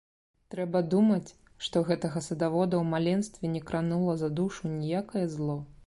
Трэба 0.53 0.79
думаць, 0.93 1.29
што 1.67 1.83
гэтага 1.89 2.25
садавода 2.29 2.73
ў 2.79 2.83
маленстве 2.95 3.53
не 3.57 3.63
кранула 3.71 4.21
за 4.23 4.35
душу 4.41 4.77
ніякае 4.77 5.27
зло. 5.37 5.65